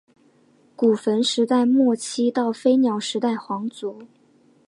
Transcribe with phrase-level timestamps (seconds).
[0.75, 4.01] 古坟时代末期到飞鸟时代皇族。